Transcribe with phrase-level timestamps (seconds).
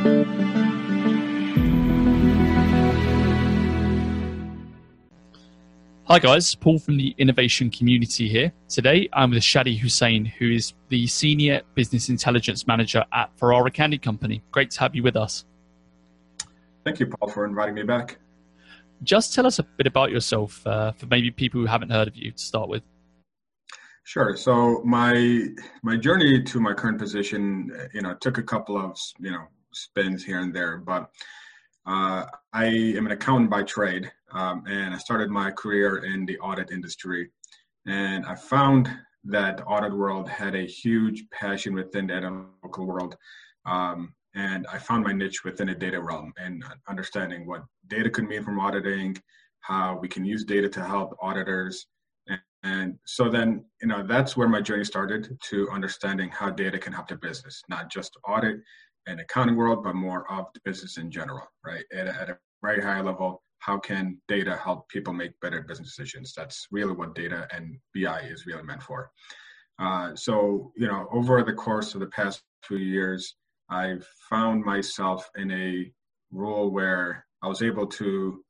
[0.00, 0.06] Hi
[6.18, 8.50] guys, Paul from the innovation community here.
[8.70, 13.98] Today I'm with Shadi Hussein, who is the Senior Business Intelligence Manager at Ferrara Candy
[13.98, 14.42] Company.
[14.52, 15.44] Great to have you with us.
[16.84, 18.16] Thank you, Paul, for inviting me back.
[19.02, 22.16] Just tell us a bit about yourself uh, for maybe people who haven't heard of
[22.16, 22.82] you to start with.
[24.04, 24.34] Sure.
[24.34, 25.44] So my
[25.82, 30.24] my journey to my current position, you know, took a couple of you know spins
[30.24, 31.10] here and there, but
[31.86, 36.38] uh, I am an accountant by trade, um, and I started my career in the
[36.38, 37.30] audit industry.
[37.86, 38.90] And I found
[39.24, 43.16] that the audit world had a huge passion within the analytical world.
[43.66, 48.28] Um, and I found my niche within the data realm and understanding what data could
[48.28, 49.16] mean from auditing,
[49.60, 51.86] how we can use data to help auditors.
[52.28, 56.78] And, and so then, you know, that's where my journey started to understanding how data
[56.78, 58.60] can help the business, not just audit
[59.06, 61.84] and accounting world, but more of the business in general, right?
[61.92, 66.32] At, at a very high level, how can data help people make better business decisions?
[66.36, 69.10] That's really what data and BI is really meant for.
[69.78, 73.34] Uh, so, you know, over the course of the past few years,
[73.68, 75.92] I've found myself in a
[76.32, 78.44] role where I was able to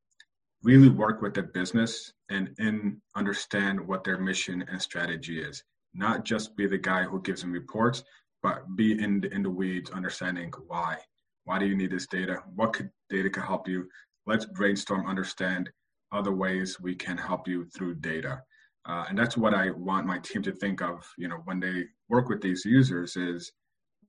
[0.62, 5.62] really work with the business and in understand what their mission and strategy is.
[5.94, 8.04] Not just be the guy who gives them reports,
[8.42, 10.96] but be in the, in the weeds, understanding why.
[11.44, 12.42] Why do you need this data?
[12.54, 13.88] What could data could help you?
[14.26, 15.70] Let's brainstorm, understand
[16.12, 18.42] other ways we can help you through data.
[18.86, 21.84] Uh, and that's what I want my team to think of, you know, when they
[22.08, 23.52] work with these users is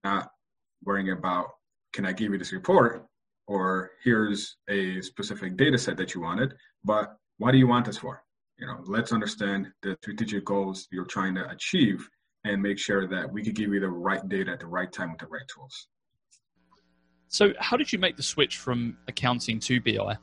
[0.04, 0.30] not
[0.84, 1.48] worrying about,
[1.94, 3.06] can I give you this report?
[3.48, 7.98] Or here's a specific data set that you wanted, but what do you want this
[7.98, 8.24] for?
[8.58, 12.08] You know, let's understand the strategic goals you're trying to achieve
[12.44, 15.11] and make sure that we could give you the right data at the right time
[15.11, 15.88] with the right tools.
[17.28, 20.17] So, how did you make the switch from accounting to BI?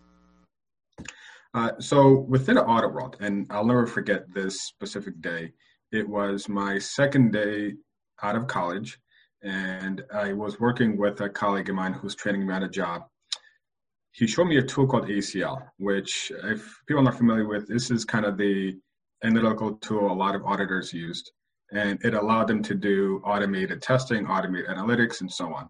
[1.55, 5.53] Uh, so, within the audit world, and I'll never forget this specific day,
[5.93, 7.75] it was my second day
[8.23, 8.99] out of college,
[9.43, 13.03] and I was working with a colleague of mine who's training me on a job.
[14.13, 17.91] He showed me a tool called ACL, which, if people are not familiar with, this
[17.91, 18.77] is kind of the
[19.25, 21.33] analytical tool a lot of auditors used
[21.73, 25.69] and it allowed them to do automated testing, automated analytics, and so on.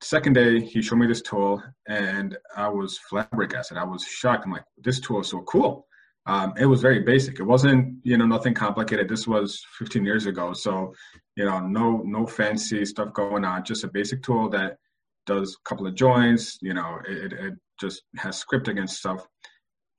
[0.00, 3.76] Second day, he showed me this tool, and I was flabbergasted.
[3.76, 4.44] I was shocked.
[4.46, 5.86] I'm like, this tool is so cool.
[6.26, 7.40] Um, it was very basic.
[7.40, 9.08] It wasn't, you know, nothing complicated.
[9.08, 10.92] This was 15 years ago, so
[11.36, 13.64] you know, no, no fancy stuff going on.
[13.64, 14.76] Just a basic tool that
[15.24, 16.58] does a couple of joins.
[16.60, 19.24] You know, it, it just has scripting and stuff.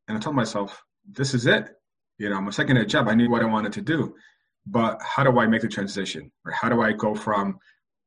[0.07, 1.69] And I told myself, this is it.
[2.18, 4.13] You know, my second day job, I knew what I wanted to do
[4.66, 6.31] but how do I make the transition?
[6.46, 7.58] Or how do I go from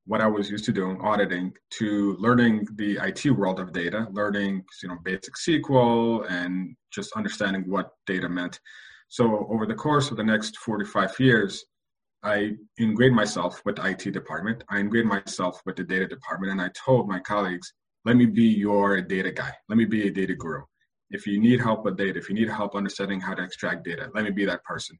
[0.05, 4.65] what I was used to doing, auditing, to learning the IT world of data, learning
[4.83, 8.59] you know basic SQL and just understanding what data meant.
[9.09, 11.65] So over the course of the next 45 years,
[12.23, 14.65] I ingrained myself with the IT department.
[14.71, 17.73] I ingrained myself with the data department, and I told my colleagues,
[18.05, 19.53] "Let me be your data guy.
[19.69, 20.63] Let me be a data guru.
[21.11, 24.11] If you need help with data, if you need help understanding how to extract data,
[24.15, 24.99] let me be that person."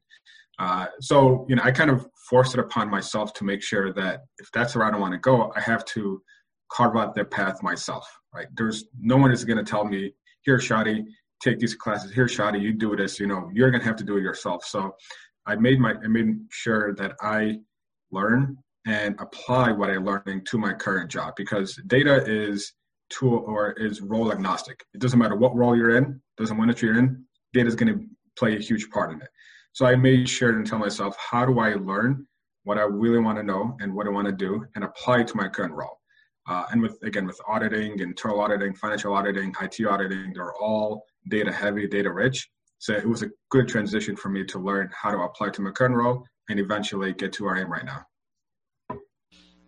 [0.59, 4.21] Uh, so you know, I kind of forced it upon myself to make sure that
[4.37, 6.21] if that's the route I want to go, I have to
[6.71, 8.07] carve out the path myself.
[8.33, 8.47] Right?
[8.55, 11.03] There's no one is going to tell me, "Here, Shadi,
[11.41, 12.11] take these classes.
[12.11, 14.63] Here, Shadi, you do this." You know, you're going to have to do it yourself.
[14.65, 14.95] So
[15.45, 17.59] I made my I made sure that I
[18.11, 22.73] learn and apply what I'm learning to my current job because data is
[23.09, 24.83] tool or is role agnostic.
[24.93, 27.93] It doesn't matter what role you're in, doesn't matter what you're in, data is going
[27.93, 28.05] to
[28.37, 29.29] play a huge part in it.
[29.73, 32.27] So I made sure to tell myself, how do I learn
[32.63, 35.27] what I really want to know and what I want to do and apply it
[35.29, 35.99] to my current role?
[36.47, 41.51] Uh, and with again with auditing, internal auditing, financial auditing, IT auditing, they're all data
[41.51, 42.47] heavy, data rich.
[42.77, 45.71] So it was a good transition for me to learn how to apply to my
[45.71, 48.05] current role and eventually get to where I am right now.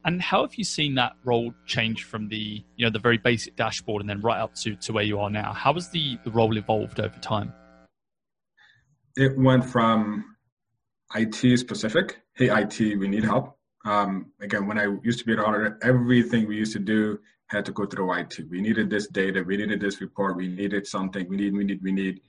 [0.04, 3.56] And how have you seen that role change from the you know the very basic
[3.56, 5.52] dashboard and then right up to, to where you are now?
[5.52, 7.54] How has the, the role evolved over time?
[9.16, 10.36] It went from
[11.16, 12.22] IT specific.
[12.34, 13.58] Hey, IT, we need help.
[13.86, 17.66] Um, again, when I used to be an auditor, everything we used to do had
[17.66, 18.40] to go through IT.
[18.50, 19.44] We needed this data.
[19.44, 20.36] We needed this report.
[20.36, 21.30] We needed something.
[21.30, 22.22] We need, we need, we need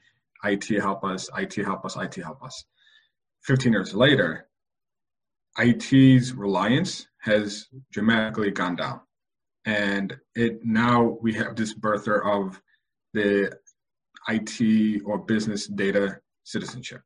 [0.45, 2.65] IT help us, IT help us, IT help us.
[3.45, 4.49] 15 years later,
[5.59, 9.01] IT's reliance has dramatically gone down.
[9.65, 12.61] And it now we have this birther of
[13.15, 13.57] the
[14.29, 17.03] IT or business data citizenship,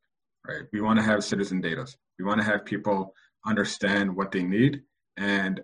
[0.47, 0.63] right?
[0.71, 1.85] We want to have citizen data.
[2.17, 3.13] We want to have people
[3.45, 4.81] understand what they need
[5.17, 5.61] and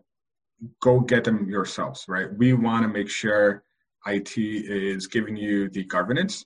[0.81, 2.27] go get them yourselves, right?
[2.35, 3.63] We want to make sure
[4.07, 6.44] IT is giving you the governance,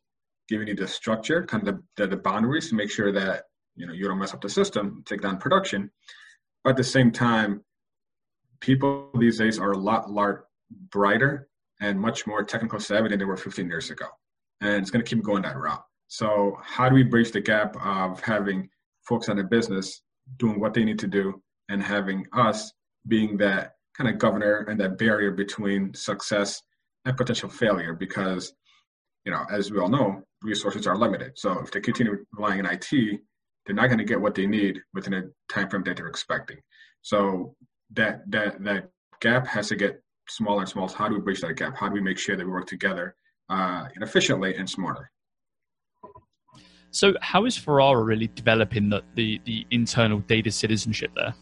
[0.50, 3.44] giving you the structure, kind of the, the, boundaries to make sure that
[3.76, 5.90] you know you don't mess up the system, take down production.
[6.64, 7.64] But at the same time,
[8.60, 10.42] people these days are a lot, lot
[10.92, 11.48] brighter
[11.80, 14.06] and much more technical savvy than they were 15 years ago.
[14.60, 15.84] And it's going to keep going that route.
[16.12, 18.68] So, how do we bridge the gap of having
[19.08, 20.02] folks in the business
[20.40, 22.74] doing what they need to do and having us
[23.08, 26.62] being that kind of governor and that barrier between success
[27.06, 27.94] and potential failure?
[27.94, 28.52] Because,
[29.24, 31.32] you know, as we all know, resources are limited.
[31.36, 32.92] So, if they continue relying on IT,
[33.66, 36.58] they're not going to get what they need within a time frame that they're expecting.
[37.04, 37.56] So,
[37.94, 38.90] that that that
[39.22, 40.94] gap has to get smaller and smaller.
[40.94, 41.78] How do we bridge that gap?
[41.78, 43.16] How do we make sure that we work together
[43.48, 45.10] uh, efficiently and smarter?
[46.92, 51.34] So, how is Ferrara really developing the, the, the internal data citizenship there?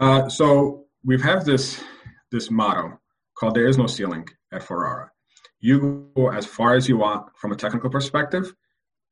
[0.00, 1.82] Uh, so, we've had this
[2.30, 2.98] this motto
[3.38, 5.10] called "There is no ceiling" at Ferrara.
[5.60, 8.52] You go as far as you want from a technical perspective.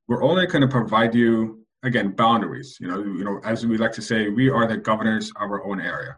[0.09, 2.79] We're only going to provide you again boundaries.
[2.81, 5.65] You know, you know, as we like to say, we are the governors of our
[5.65, 6.17] own area.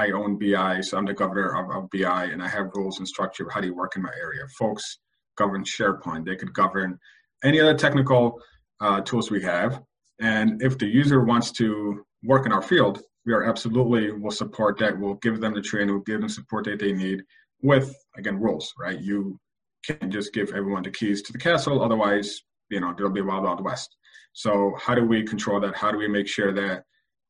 [0.00, 3.08] I own BI, so I'm the governor of, of BI, and I have rules and
[3.08, 3.48] structure.
[3.50, 4.42] How do you work in my area?
[4.56, 4.98] Folks
[5.36, 6.24] govern SharePoint.
[6.24, 6.98] They could govern
[7.44, 8.40] any other technical
[8.80, 9.82] uh, tools we have.
[10.20, 14.78] And if the user wants to work in our field, we are absolutely will support
[14.78, 14.98] that.
[14.98, 17.22] We'll give them the training, we'll give them support that they need
[17.62, 18.98] with again rules, right?
[18.98, 19.38] You
[19.86, 23.24] can't just give everyone the keys to the castle, otherwise, you know, there'll be a
[23.24, 23.96] wild wild west.
[24.32, 25.76] So how do we control that?
[25.76, 26.84] How do we make sure that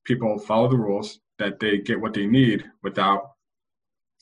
[0.05, 3.33] people follow the rules that they get what they need without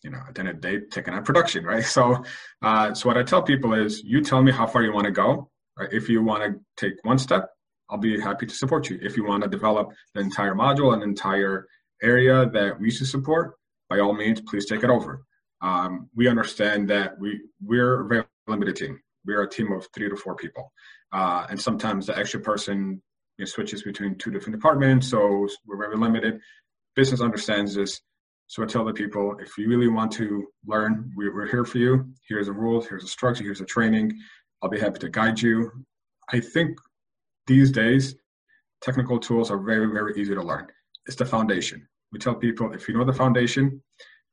[0.02, 2.22] you know at the end of the day taking on production right so
[2.62, 5.10] uh, so what i tell people is you tell me how far you want to
[5.10, 5.92] go right?
[5.92, 7.50] if you want to take one step
[7.90, 11.02] i'll be happy to support you if you want to develop the entire module an
[11.02, 11.66] entire
[12.02, 13.54] area that we should support
[13.88, 15.22] by all means please take it over
[15.62, 20.08] um, we understand that we we're a very limited team we're a team of three
[20.08, 20.72] to four people
[21.12, 23.02] uh, and sometimes the extra person
[23.38, 26.40] you know, switches between two different departments so we're very limited
[26.96, 28.00] business understands this.
[28.48, 32.06] So I tell the people, if you really want to learn, we're here for you.
[32.28, 34.12] Here's the rules, here's the structure, here's the training.
[34.62, 35.70] I'll be happy to guide you.
[36.32, 36.78] I think
[37.46, 38.16] these days,
[38.82, 40.66] technical tools are very, very easy to learn.
[41.06, 41.86] It's the foundation.
[42.12, 43.82] We tell people if you know the foundation,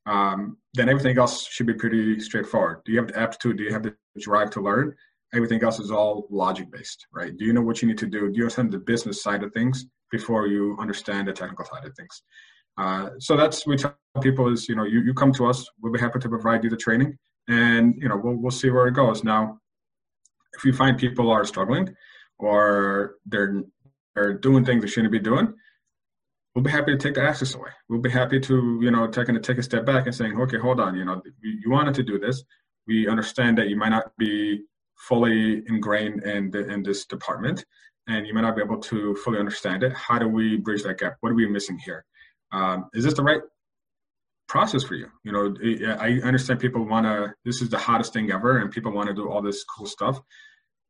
[0.06, 2.82] um, then everything else should be pretty straightforward.
[2.86, 3.58] Do you have the aptitude?
[3.58, 4.96] Do you have the drive to learn?
[5.34, 7.36] Everything else is all logic based, right?
[7.36, 8.30] Do you know what you need to do?
[8.30, 11.96] Do you understand the business side of things before you understand the technical side of
[11.96, 12.24] things?
[12.78, 15.94] Uh, so that's we tell people is you know you, you come to us we'll
[15.94, 17.16] be happy to provide you the training
[17.48, 19.60] and you know we'll, we'll see where it goes now
[20.56, 21.96] if you find people are struggling
[22.40, 23.64] or they're
[24.16, 25.54] they're doing things they shouldn't be doing
[26.54, 27.70] we'll be happy to take the access away.
[27.90, 30.58] We'll be happy to you know taking to take a step back and saying okay
[30.58, 32.44] hold on you know you, wanted to do this.
[32.88, 34.64] We understand that you might not be
[34.96, 37.66] fully ingrained in the, in this department
[38.08, 39.94] and you might not be able to fully understand it.
[39.94, 41.16] How do we bridge that gap?
[41.22, 42.06] What are we missing here?
[42.52, 43.42] Um, is this the right
[44.54, 45.08] process for you?
[45.26, 45.46] You know,
[46.08, 49.16] I understand people want to, this is the hottest thing ever, and people want to
[49.22, 50.16] do all this cool stuff.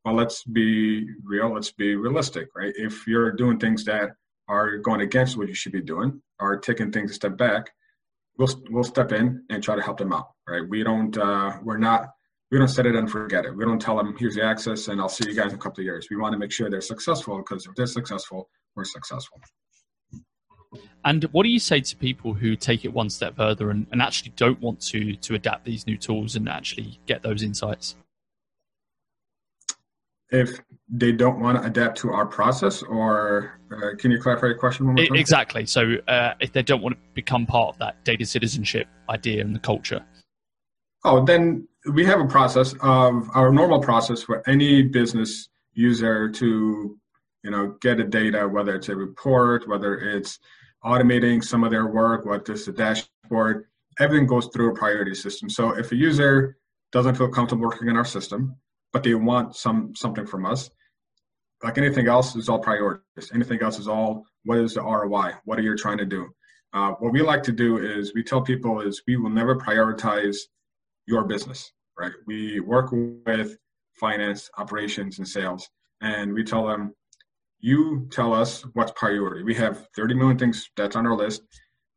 [0.04, 2.74] Well, let's be real, let's be realistic, right?
[2.76, 4.10] If you're doing things that
[4.50, 7.72] are going against what you should be doing, or taking things a step back,
[8.38, 10.66] we'll we'll step in and try to help them out, right?
[10.74, 12.10] We don't, uh, we're not,
[12.52, 13.56] we don't set it and forget it.
[13.56, 15.80] We don't tell them, here's the access, and I'll see you guys in a couple
[15.82, 16.08] of years.
[16.12, 19.40] We want to make sure they're successful because if they're successful, we're successful.
[21.06, 24.02] And what do you say to people who take it one step further and, and
[24.02, 27.96] actually don't want to to adapt these new tools and actually get those insights?
[30.32, 34.58] If they don't want to adapt to our process, or uh, can you clarify your
[34.58, 35.16] question one more time?
[35.16, 35.66] Exactly.
[35.66, 39.54] So, uh, if they don't want to become part of that data citizenship idea and
[39.54, 40.04] the culture.
[41.04, 46.98] Oh, then we have a process of our normal process for any business user to,
[47.44, 50.40] you know, get a data, whether it's a report, whether it's
[50.86, 53.66] automating some of their work, what is the dashboard,
[54.00, 55.50] everything goes through a priority system.
[55.50, 56.58] So if a user
[56.92, 58.56] doesn't feel comfortable working in our system,
[58.92, 60.70] but they want some something from us,
[61.64, 63.32] like anything else is all priorities.
[63.34, 65.34] Anything else is all what is the ROI?
[65.46, 66.30] What are you trying to do?
[66.74, 70.38] Uh, what we like to do is we tell people is we will never prioritize
[71.06, 72.12] your business, right?
[72.26, 73.58] We work with
[73.94, 75.70] finance, operations, and sales,
[76.02, 76.94] and we tell them
[77.64, 79.42] you tell us what's priority.
[79.42, 81.44] We have 30 million things that's on our list.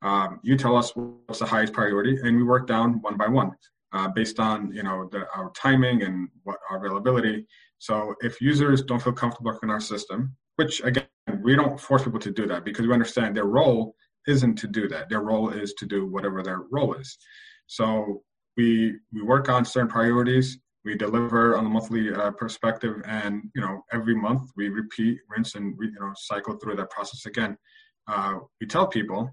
[0.00, 3.50] Um, you tell us what's the highest priority, and we work down one by one
[3.92, 7.44] uh, based on you know the, our timing and what our availability.
[7.78, 11.08] So if users don't feel comfortable in our system, which again
[11.42, 13.96] we don't force people to do that because we understand their role
[14.28, 15.08] isn't to do that.
[15.08, 17.18] Their role is to do whatever their role is.
[17.66, 18.23] So
[18.56, 20.58] we we work on certain priorities.
[20.87, 25.55] We deliver on a monthly uh, perspective, and you know every month we repeat, rinse,
[25.55, 27.59] and you know cycle through that process again.
[28.07, 29.28] Uh, we tell people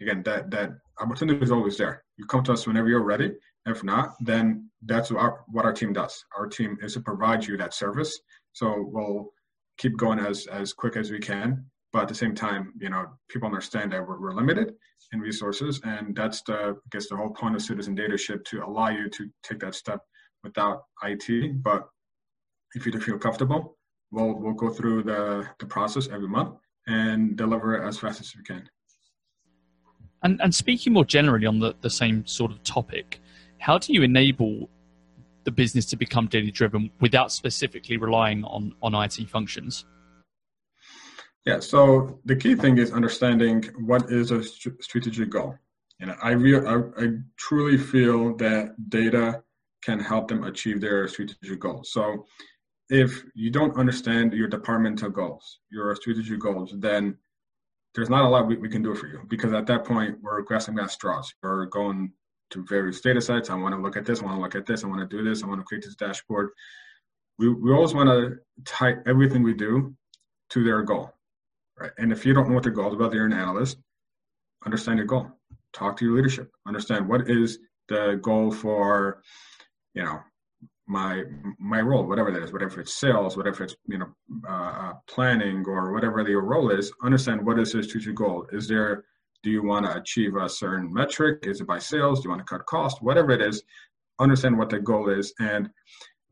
[0.00, 2.04] again that that opportunity is always there.
[2.18, 3.32] You come to us whenever you're ready.
[3.66, 6.24] If not, then that's what our, what our team does.
[6.36, 8.20] Our team is to provide you that service.
[8.52, 9.32] So we'll
[9.78, 13.06] keep going as as quick as we can but at the same time, you know,
[13.28, 14.74] people understand that we're, we're limited
[15.12, 18.88] in resources, and that's the I guess the whole point of citizen dataship to allow
[18.88, 20.00] you to take that step
[20.42, 21.62] without IT.
[21.62, 21.88] But
[22.74, 23.76] if you feel comfortable,
[24.10, 26.56] we'll we'll go through the the process every month
[26.86, 28.68] and deliver it as fast as we can.
[30.22, 33.20] And and speaking more generally on the, the same sort of topic,
[33.58, 34.68] how do you enable
[35.44, 39.84] the business to become data driven without specifically relying on on IT functions?
[41.46, 45.56] Yeah, so the key thing is understanding what is a strategic goal.
[45.98, 49.42] And I, re- I, I truly feel that data
[49.82, 51.92] can help them achieve their strategic goals.
[51.92, 52.26] So
[52.88, 57.16] if you don't understand your departmental goals, your strategic goals, then
[57.94, 60.42] there's not a lot we, we can do for you because at that point we're
[60.42, 61.32] grasping at straws.
[61.42, 62.12] We're going
[62.50, 63.50] to various data sets.
[63.50, 64.20] I want to look at this.
[64.20, 64.84] I want to look at this.
[64.84, 65.42] I want to do this.
[65.42, 66.50] I want to create this dashboard.
[67.38, 69.94] We, we always want to tie everything we do
[70.50, 71.14] to their goal
[71.80, 71.90] right?
[71.98, 73.78] And if you don't know what the goal is, whether you're an analyst,
[74.64, 75.28] understand your goal.
[75.72, 76.50] Talk to your leadership.
[76.66, 77.58] Understand what is
[77.88, 79.22] the goal for,
[79.94, 80.20] you know,
[80.86, 81.22] my
[81.58, 84.08] my role, whatever that is, whatever it's sales, whatever it's you know
[84.48, 86.92] uh, uh planning or whatever your role is.
[87.02, 88.46] Understand what is your strategic goal.
[88.52, 89.04] Is there
[89.42, 91.38] do you want to achieve a certain metric?
[91.42, 92.20] Is it by sales?
[92.20, 93.02] Do you want to cut cost?
[93.02, 93.62] Whatever it is,
[94.18, 95.70] understand what the goal is, and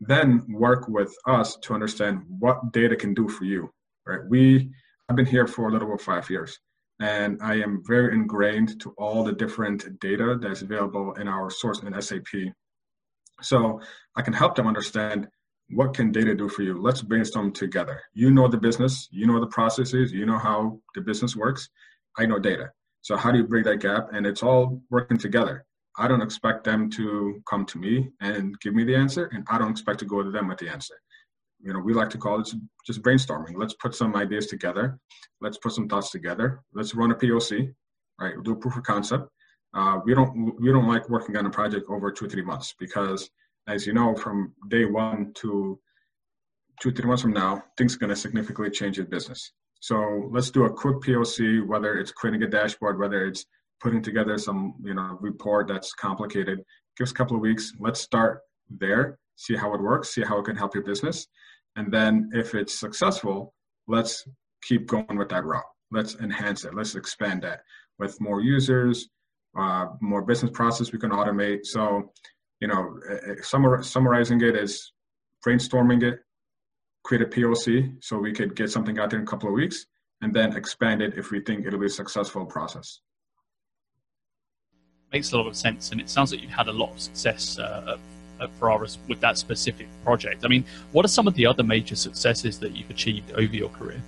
[0.00, 3.70] then work with us to understand what data can do for you.
[4.06, 4.20] Right?
[4.28, 4.70] We
[5.08, 6.58] I've been here for a little over five years,
[7.00, 11.82] and I am very ingrained to all the different data that's available in our source
[11.82, 12.52] in SAP.
[13.40, 13.80] So
[14.16, 15.28] I can help them understand
[15.70, 16.80] what can data do for you.
[16.80, 18.00] Let's brainstorm together.
[18.14, 21.68] You know the business, you know the processes, you know how the business works.
[22.16, 22.70] I know data.
[23.02, 24.08] So how do you bridge that gap?
[24.12, 25.64] And it's all working together.
[25.96, 29.58] I don't expect them to come to me and give me the answer, and I
[29.58, 30.94] don't expect to go to them with the answer
[31.60, 32.48] you know we like to call it
[32.86, 34.98] just brainstorming let's put some ideas together
[35.40, 37.74] let's put some thoughts together let's run a poc
[38.20, 39.28] right we'll do a proof of concept
[39.74, 43.30] uh, we don't we don't like working on a project over two three months because
[43.66, 45.78] as you know from day one to
[46.80, 50.50] two three months from now things are going to significantly change your business so let's
[50.50, 53.44] do a quick poc whether it's creating a dashboard whether it's
[53.80, 56.58] putting together some you know report that's complicated
[56.96, 60.38] give us a couple of weeks let's start there see how it works see how
[60.38, 61.28] it can help your business
[61.78, 63.54] and then if it's successful,
[63.86, 64.26] let's
[64.62, 65.62] keep going with that route.
[65.92, 66.74] Let's enhance it.
[66.74, 67.60] Let's expand that
[68.00, 69.08] with more users,
[69.56, 71.64] uh, more business process we can automate.
[71.64, 72.12] So,
[72.60, 74.92] you know, uh, uh, summar- summarizing it is
[75.46, 76.20] brainstorming it,
[77.04, 79.86] create a POC so we could get something out there in a couple of weeks,
[80.20, 83.00] and then expand it if we think it'll be a successful process.
[85.12, 87.58] Makes a lot of sense, and it sounds like you've had a lot of success
[87.58, 87.96] uh,
[88.40, 90.44] at Ferrara's with that specific project.
[90.44, 93.70] I mean, what are some of the other major successes that you've achieved over your
[93.70, 94.02] career?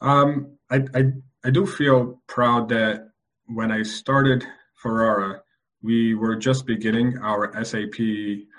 [0.00, 1.04] Um, I, I,
[1.44, 3.08] I do feel proud that
[3.48, 5.40] when I started Ferrara,
[5.82, 7.96] we were just beginning our SAP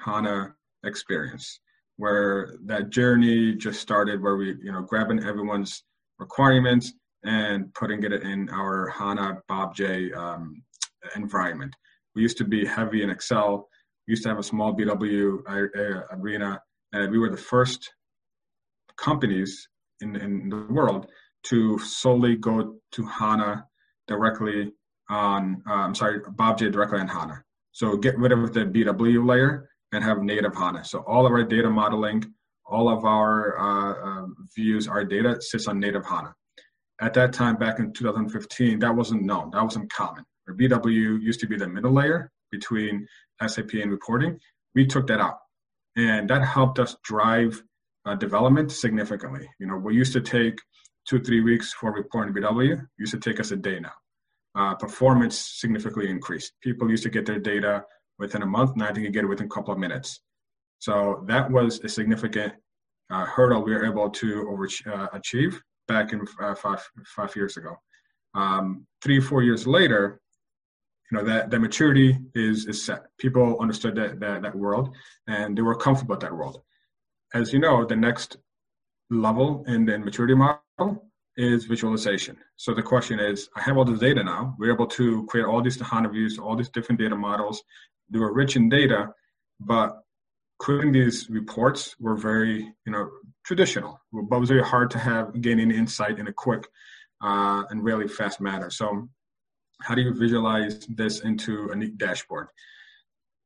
[0.04, 0.54] HANA
[0.84, 1.60] experience,
[1.98, 5.84] where that journey just started, where we, you know, grabbing everyone's
[6.18, 6.94] requirements
[7.24, 10.64] and putting it in our HANA BobJ um,
[11.16, 11.76] environment.
[12.16, 13.68] We used to be heavy in Excel,
[14.08, 15.40] We used to have a small BW
[16.12, 16.62] arena,
[16.94, 17.94] and we were the first
[18.98, 19.68] companies
[20.02, 21.08] in, in the world
[21.44, 23.66] to solely go to HANA
[24.08, 24.74] directly
[25.10, 27.44] on, uh, I'm sorry, Bob J directly on HANA.
[27.72, 30.86] So get rid of the BW layer and have native HANA.
[30.86, 32.24] So all of our data modeling,
[32.66, 34.26] all of our uh, uh,
[34.56, 36.34] views, our data sits on native HANA.
[37.02, 39.52] At that time, back in 2015, that wasn't known.
[39.52, 40.26] That wasn't common.
[40.48, 43.08] Our BW used to be the middle layer between
[43.46, 44.40] SAP and reporting,
[44.76, 45.38] we took that out.
[45.96, 47.62] And that helped us drive
[48.06, 49.50] uh, development significantly.
[49.60, 50.60] You know, we used to take
[51.08, 53.94] two, three weeks for reporting BW, used to take us a day now.
[54.56, 56.54] Uh, performance significantly increased.
[56.62, 57.84] People used to get their data
[58.18, 60.22] within a month, now they can get it within a couple of minutes.
[60.80, 62.54] So that was a significant
[63.10, 67.58] uh, hurdle we were able to over, uh, achieve back in uh, five, five years
[67.58, 67.76] ago.
[68.36, 70.20] Um, three, four years later,
[71.12, 73.02] you know that the maturity is is set.
[73.18, 74.96] People understood that, that that world,
[75.28, 76.62] and they were comfortable with that world.
[77.34, 78.38] As you know, the next
[79.10, 82.38] level in the maturity model is visualization.
[82.58, 84.56] So the question is, I have all this data now.
[84.58, 87.64] We're able to create all these HANA views, all these different data models.
[88.10, 89.14] They were rich in data,
[89.60, 90.02] but
[90.60, 93.10] creating these reports were very, you know,
[93.46, 94.00] traditional.
[94.12, 96.68] But it was very hard to have gaining insight in a quick
[97.22, 98.70] uh, and really fast manner.
[98.70, 99.08] So
[99.82, 102.48] how do you visualize this into a neat dashboard?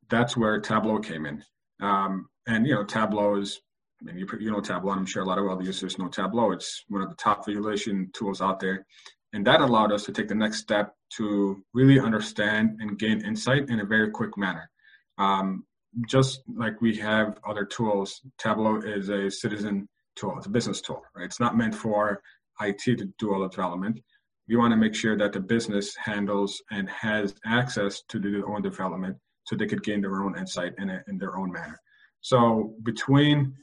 [0.09, 1.43] That's where Tableau came in.
[1.79, 3.61] Um, and you know, Tableau is
[4.07, 4.91] and you, you know Tableau.
[4.91, 6.51] I'm sure a lot of other users know Tableau.
[6.51, 8.85] It's one of the top visualization tools out there,
[9.33, 13.69] and that allowed us to take the next step to really understand and gain insight
[13.69, 14.69] in a very quick manner.
[15.17, 15.65] Um,
[16.07, 20.35] just like we have other tools, Tableau is a citizen tool.
[20.37, 21.25] It's a business tool, right?
[21.25, 22.21] It's not meant for
[22.61, 23.99] IT to do all the development.
[24.47, 28.47] We want to make sure that the business handles and has access to do their
[28.47, 31.79] own development so they could gain their own insight in, a, in their own manner.
[32.21, 33.55] So between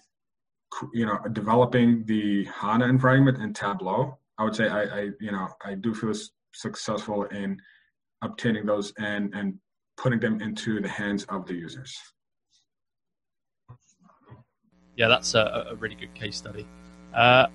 [0.93, 5.49] you know developing the HANA environment and Tableau, I would say I, I you know
[5.65, 6.15] I do feel
[6.53, 7.61] successful in
[8.23, 9.59] obtaining those and and
[9.97, 11.97] putting them into the hands of the users.
[14.97, 16.67] Yeah, that's a, a really good case study.
[17.15, 17.47] Uh,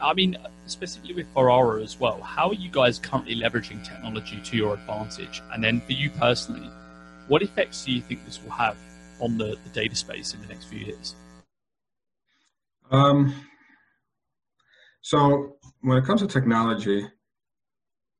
[0.00, 0.36] I mean,
[0.66, 5.42] specifically with Ferrara as well, how are you guys currently leveraging technology to your advantage?
[5.52, 6.70] And then for you personally,
[7.28, 8.76] what effects do you think this will have
[9.20, 11.14] on the, the data space in the next few years?
[12.90, 13.34] Um,
[15.00, 17.06] so when it comes to technology,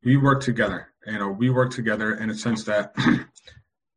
[0.04, 0.88] we work together.
[1.06, 2.94] You know, we work together in a sense that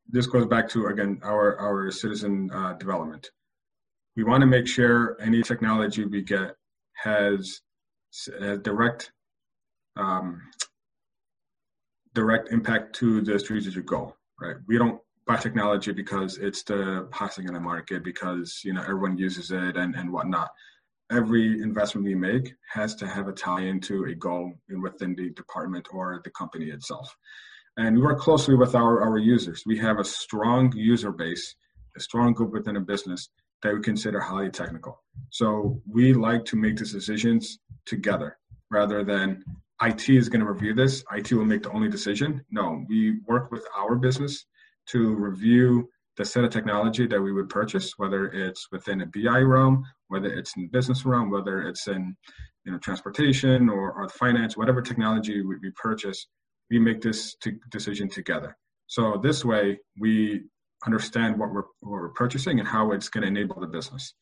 [0.10, 3.30] this goes back to again our our citizen uh, development.
[4.16, 6.56] We want to make sure any technology we get
[7.04, 7.62] has
[8.40, 9.12] a direct
[9.96, 10.42] um,
[12.14, 14.16] direct impact to the strategic goal.
[14.40, 14.56] Right?
[14.68, 19.18] We don't buy technology because it's the hottest in the market because you know everyone
[19.18, 20.50] uses it and and whatnot.
[21.12, 25.88] Every investment we make has to have a tie into a goal within the department
[25.92, 27.16] or the company itself.
[27.78, 29.64] And we work closely with our, our users.
[29.66, 31.56] We have a strong user base,
[31.98, 33.30] a strong group within a business
[33.64, 35.04] that we consider highly technical.
[35.30, 38.38] So we like to make these decisions together
[38.72, 39.44] rather than
[39.82, 42.44] IT is going to review this, IT will make the only decision.
[42.52, 44.46] No, we work with our business
[44.88, 49.40] to review the set of technology that we would purchase, whether it's within a BI
[49.40, 52.16] realm, whether it's in business realm, whether it's in
[52.66, 56.28] you know transportation or, or finance, whatever technology we, we purchase,
[56.70, 58.56] we make this to decision together.
[58.88, 60.44] So this way, we
[60.86, 64.14] understand what we're, what we're purchasing and how it's going to enable the business.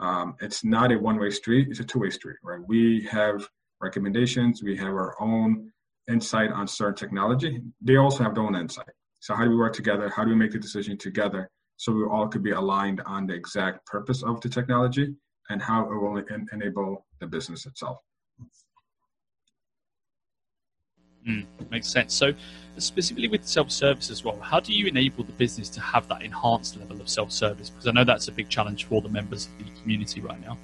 [0.00, 2.60] Um, it's not a one-way street; it's a two-way street, right?
[2.66, 3.46] We have
[3.80, 5.70] recommendations, we have our own
[6.10, 7.60] insight on certain technology.
[7.80, 8.88] They also have their own insight.
[9.24, 10.10] So how do we work together?
[10.10, 13.32] How do we make the decision together so we all could be aligned on the
[13.32, 15.14] exact purpose of the technology
[15.48, 18.00] and how it will en- enable the business itself?
[21.26, 22.12] Mm, makes sense.
[22.12, 22.34] So,
[22.76, 26.76] specifically with self-service as well, how do you enable the business to have that enhanced
[26.76, 27.70] level of self-service?
[27.70, 30.58] Because I know that's a big challenge for the members of the community right now.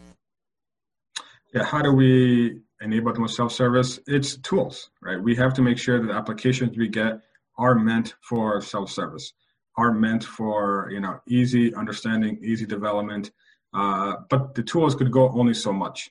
[1.55, 4.01] Yeah, how do we enable them with self-service?
[4.07, 5.19] It's tools, right?
[5.19, 7.23] We have to make sure that the applications we get
[7.61, 9.35] are meant for self-service,
[9.77, 13.31] are meant for you know easy understanding, easy development.
[13.73, 16.11] Uh, but the tools could go only so much.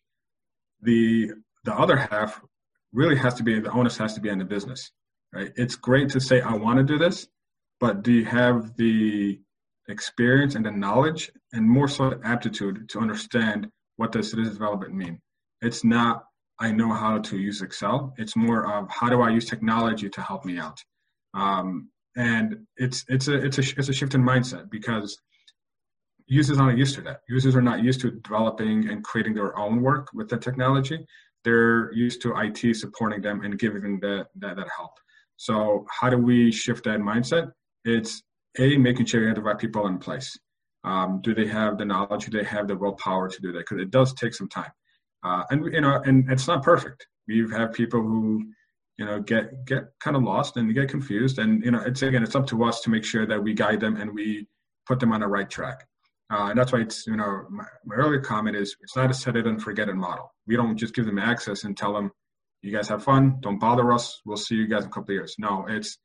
[0.81, 1.31] The
[1.65, 2.41] the other half
[2.93, 4.91] really has to be the onus has to be on the business,
[5.33, 5.51] right?
[5.55, 7.27] It's great to say I want to do this,
[7.79, 9.39] but do you have the
[9.89, 14.93] experience and the knowledge and more so the aptitude to understand what does citizen development
[14.93, 15.19] mean?
[15.62, 16.25] It's not
[16.62, 18.13] I know how to use Excel.
[18.17, 20.83] It's more of how do I use technology to help me out.
[21.33, 25.17] Um, and it's it's a it's a it's a shift in mindset because
[26.27, 27.21] users aren't used to that.
[27.27, 31.05] Users are not used to developing and creating their own work with the technology.
[31.43, 34.91] They're used to IT supporting them and giving them that that, that help.
[35.37, 37.51] So how do we shift that mindset?
[37.85, 38.21] It's
[38.57, 40.37] a making sure you have the right people in place.
[40.83, 42.25] Um, do they have the knowledge?
[42.25, 43.59] Do they have the willpower to do that?
[43.59, 44.71] Because it does take some time,
[45.23, 47.05] uh, and you know, and it's not perfect.
[47.27, 48.43] We have people who
[48.99, 51.39] you know get get kind of lost and get confused.
[51.39, 53.79] And you know it's again it's up to us to make sure that we guide
[53.79, 54.47] them and we
[54.85, 55.88] put them on the right track.
[56.31, 59.13] Uh, and that's why it's you know my, my earlier comment is it's not a
[59.13, 60.31] set it and forget it model.
[60.45, 62.12] We don't just give them access and tell them
[62.62, 63.38] you guys have fun.
[63.39, 64.19] Don't bother us.
[64.25, 65.35] We'll see you guys in a couple of years.
[65.39, 65.97] No it's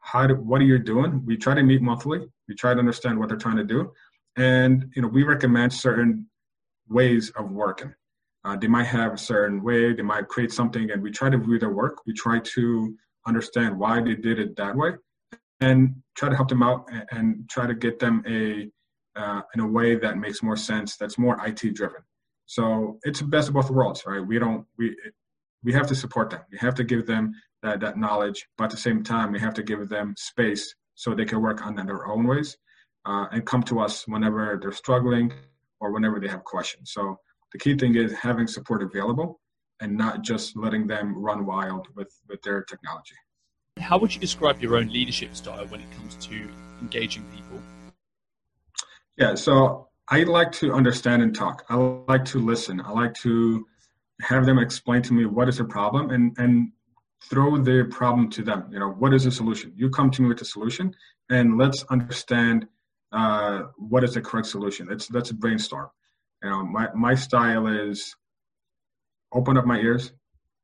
[0.00, 1.22] how do, what are you doing?
[1.24, 2.26] We try to meet monthly.
[2.48, 3.92] We try to understand what they're trying to do.
[4.36, 6.26] And you know we recommend certain
[6.88, 7.94] ways of working
[8.44, 11.38] uh, they might have a certain way, they might create something, and we try to
[11.38, 11.98] view their work.
[12.06, 14.92] We try to understand why they did it that way,
[15.60, 18.70] and try to help them out and, and try to get them a
[19.16, 20.96] uh, in a way that makes more sense.
[20.96, 22.02] That's more IT driven.
[22.46, 24.24] So it's the best of both worlds, right?
[24.26, 24.96] We don't we
[25.62, 26.40] we have to support them.
[26.50, 29.54] We have to give them that, that knowledge, but at the same time, we have
[29.54, 32.56] to give them space so they can work on their own ways
[33.04, 35.32] uh, and come to us whenever they're struggling
[35.80, 36.92] or whenever they have questions.
[36.92, 37.18] So
[37.52, 39.40] the key thing is having support available
[39.80, 43.14] and not just letting them run wild with, with their technology.
[43.78, 46.48] How would you describe your own leadership style when it comes to
[46.80, 47.60] engaging people?
[49.16, 51.64] Yeah, so I like to understand and talk.
[51.68, 52.80] I like to listen.
[52.80, 53.66] I like to
[54.22, 56.72] have them explain to me what is the problem and and
[57.24, 58.68] throw the problem to them.
[58.72, 59.72] You know, what is the solution?
[59.76, 60.94] You come to me with a solution,
[61.28, 62.66] and let's understand
[63.12, 64.88] uh, what is the correct solution.
[64.90, 65.88] Let's let's brainstorm.
[66.42, 68.14] You know, my my style is
[69.32, 70.12] open up my ears,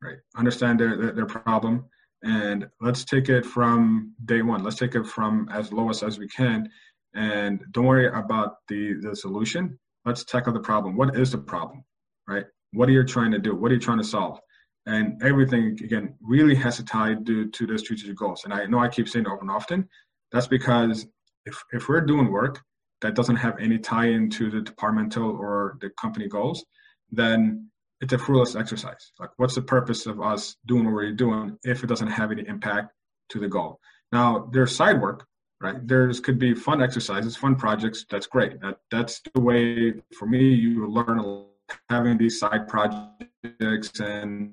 [0.03, 0.17] right?
[0.37, 1.85] Understand their their, their problem,
[2.23, 4.63] and let's take it from day one.
[4.63, 6.69] Let's take it from as lowest as we can,
[7.15, 9.79] and don't worry about the the solution.
[10.05, 10.97] Let's tackle the problem.
[10.97, 11.85] What is the problem,
[12.29, 12.47] right?
[12.73, 13.55] What are you trying to do?
[13.55, 14.39] What are you trying to solve?
[14.87, 18.45] And everything again really has to tie to, to the strategic goals.
[18.45, 19.89] And I know I keep saying it often, often.
[20.31, 21.07] That's because
[21.45, 22.63] if if we're doing work
[23.03, 26.65] that doesn't have any tie into the departmental or the company goals,
[27.11, 27.69] then
[28.01, 29.13] it's a fruitless exercise.
[29.19, 32.47] Like, what's the purpose of us doing what we're doing if it doesn't have any
[32.47, 32.93] impact
[33.31, 33.81] to the goal?
[34.13, 35.27] Now, there's side work,
[35.61, 35.77] right?
[35.87, 38.05] There's could be fun exercises, fun projects.
[38.11, 38.61] That's great.
[38.61, 40.49] That that's the way for me.
[40.49, 41.47] You learn
[41.89, 44.53] having these side projects and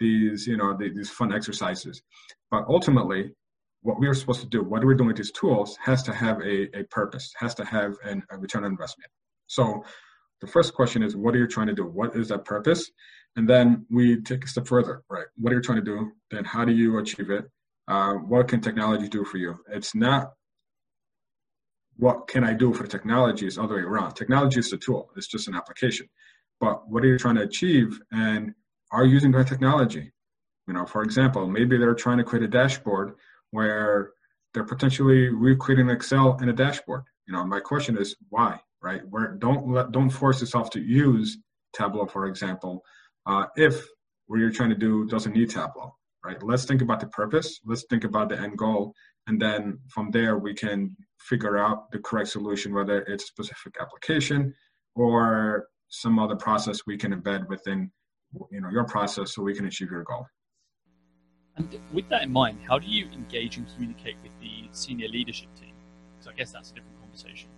[0.00, 2.02] these, you know, these fun exercises.
[2.50, 3.32] But ultimately,
[3.82, 6.40] what we are supposed to do, what we're doing with these tools, has to have
[6.40, 9.10] a, a purpose, has to have an, a return on investment.
[9.48, 9.84] So
[10.40, 11.84] the first question is, what are you trying to do?
[11.84, 12.90] What is that purpose?
[13.36, 15.26] And then we take a step further, right?
[15.36, 16.12] What are you trying to do?
[16.30, 17.44] Then how do you achieve it?
[17.88, 19.58] Uh, what can technology do for you?
[19.70, 20.32] It's not
[21.96, 24.14] what can I do for technology is the way around.
[24.14, 26.08] Technology is a tool, it's just an application.
[26.60, 28.54] But what are you trying to achieve and
[28.92, 30.12] are you using that technology?
[30.66, 33.14] You know, for example, maybe they're trying to create a dashboard
[33.52, 34.10] where
[34.52, 37.04] they're potentially recreating Excel in a dashboard.
[37.26, 39.02] You know, my question is why, right?
[39.08, 41.38] Where don't let don't force yourself to use
[41.72, 42.82] Tableau, for example,
[43.26, 43.86] uh, if
[44.26, 46.42] what you're trying to do doesn't need Tableau, right?
[46.42, 47.60] Let's think about the purpose.
[47.64, 48.92] Let's think about the end goal,
[49.26, 53.76] and then from there we can figure out the correct solution, whether it's a specific
[53.80, 54.54] application
[54.94, 57.90] or some other process we can embed within,
[58.50, 60.26] you know, your process so we can achieve your goal.
[61.56, 65.48] And with that in mind, how do you engage and communicate with the senior leadership
[65.58, 65.74] team?
[66.14, 67.48] Because I guess that's a different conversation.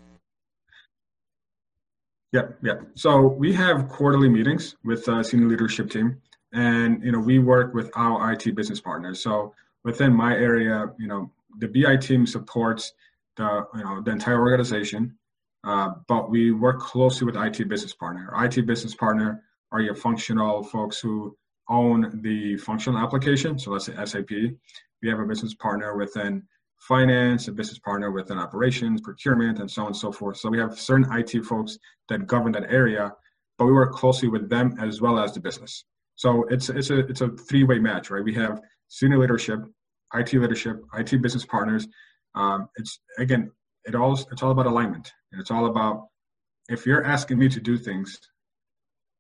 [2.33, 2.81] Yeah, yeah.
[2.97, 6.21] So we have quarterly meetings with the senior leadership team,
[6.53, 9.23] and you know we work with our IT business partners.
[9.23, 9.55] So
[9.85, 12.93] within my area, you know the BI team supports
[13.37, 15.17] the you know the entire organization,
[15.63, 18.29] uh, but we work closely with IT business partner.
[18.33, 21.37] Our IT business partner are your functional folks who
[21.69, 23.59] own the functional application.
[23.59, 24.31] So let's say SAP.
[24.31, 26.43] We have a business partner within
[26.79, 30.37] finance, a business partner within operations, procurement, and so on and so forth.
[30.37, 33.13] So we have certain IT folks that govern that area,
[33.59, 35.85] but we work closely with them as well as the business.
[36.17, 38.23] So it's it's a it's a three way match, right?
[38.23, 39.61] We have senior leadership,
[40.15, 41.89] IT leadership, IT business partners.
[42.35, 43.51] Um, it's again,
[43.85, 46.09] it all it's all about alignment, and it's all about
[46.69, 48.19] if you're asking me to do things,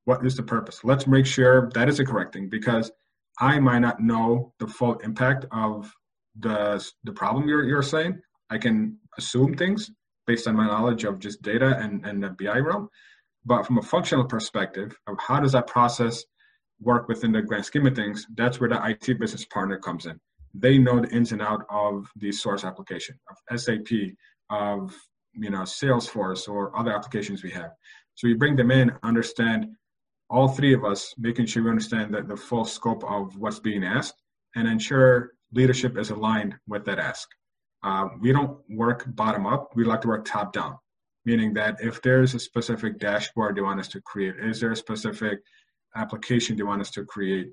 [0.04, 0.80] what is the purpose?
[0.84, 2.90] Let's make sure that is the correct thing because
[3.40, 5.92] I might not know the full impact of
[6.38, 8.20] the the problem you're you're saying.
[8.50, 9.90] I can assume things
[10.26, 12.88] based on my knowledge of just data and, and the BI realm.
[13.44, 16.24] But from a functional perspective of how does that process
[16.80, 20.18] work within the grand scheme of things, that's where the IT business partner comes in.
[20.54, 23.88] They know the ins and out of the source application of SAP,
[24.50, 24.94] of
[25.34, 27.70] you know Salesforce or other applications we have.
[28.14, 29.66] So we bring them in, understand
[30.30, 33.84] all three of us making sure we understand that the full scope of what's being
[33.84, 34.22] asked
[34.56, 37.28] and ensure leadership is aligned with that ask.
[37.82, 40.76] Uh, we don't work bottom up, we like to work top down,
[41.24, 44.76] meaning that if there's a specific dashboard they want us to create, is there a
[44.76, 45.38] specific
[45.96, 47.48] application they want us to create,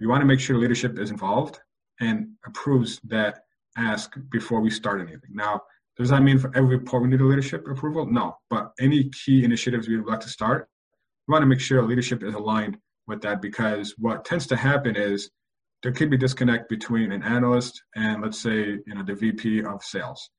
[0.00, 1.60] we want to make sure leadership is involved
[2.00, 3.40] and approves that
[3.76, 5.30] ask before we start anything.
[5.32, 5.60] Now,
[5.96, 8.06] does that mean for every report we need a leadership approval?
[8.06, 10.68] No, but any key initiatives we would like to start,
[11.26, 14.96] we want to make sure leadership is aligned with that because what tends to happen
[14.96, 15.30] is
[15.82, 19.82] there could be disconnect between an analyst and let's say you know the VP of
[19.82, 20.30] sales.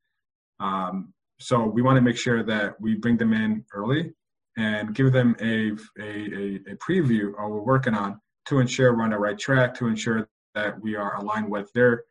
[0.60, 4.14] Um, so we want to make sure that we bring them in early
[4.58, 5.72] and give them a,
[6.02, 9.74] a, a, preview of what we're working on to ensure we're on the right track,
[9.76, 12.06] to ensure that we are aligned with their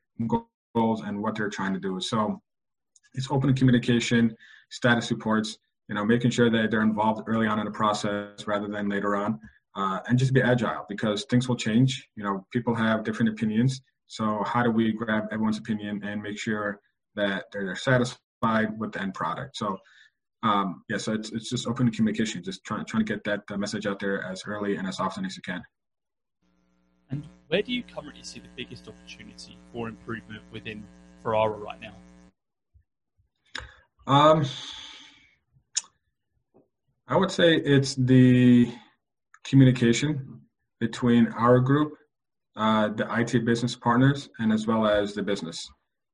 [0.75, 1.99] goals and what they're trying to do.
[2.01, 2.41] So
[3.15, 4.37] it's open communication,
[4.71, 5.57] status reports,
[5.88, 9.16] you know, making sure that they're involved early on in the process rather than later
[9.16, 9.38] on.
[9.77, 12.09] uh, and just be agile because things will change.
[12.16, 13.81] You know, people have different opinions.
[14.07, 16.81] So how do we grab everyone's opinion and make sure
[17.16, 19.57] that they're satisfied with the end product?
[19.57, 19.79] So
[20.42, 23.87] um, yeah, so it's it's just open communication, just trying trying to get that message
[23.87, 25.62] out there as early and as often as you can.
[27.11, 30.85] And where do you currently see the biggest opportunity for improvement within
[31.23, 31.94] Ferrara right now?
[34.07, 34.44] Um,
[37.07, 38.73] I would say it's the
[39.45, 40.40] communication
[40.81, 41.93] between our group,
[42.57, 45.69] uh, the IT business partners, and as well as the business.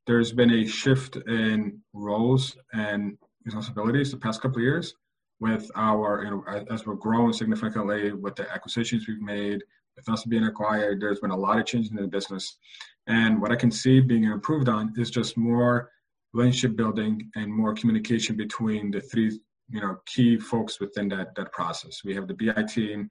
[0.09, 4.95] There's been a shift in roles and responsibilities the past couple of years
[5.39, 9.63] with our, you know, as we're growing significantly with the acquisitions we've made,
[9.97, 12.59] with us being acquired, there's been a lot of changes in the business.
[13.07, 15.91] And what I can see being improved on is just more
[16.33, 21.53] relationship building and more communication between the three you know key folks within that that
[21.53, 22.03] process.
[22.05, 23.09] We have the BI team,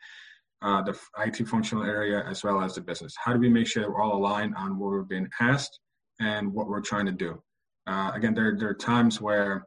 [0.61, 3.13] uh, the IT functional area, as well as the business.
[3.23, 5.79] How do we make sure we're all aligned on what we're being asked
[6.19, 7.41] and what we're trying to do?
[7.87, 9.65] Uh, again, there there are times where